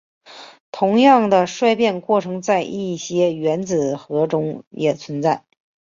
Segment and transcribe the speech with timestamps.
[0.71, 5.45] 同样的衰变过程在一些原子核中也存在。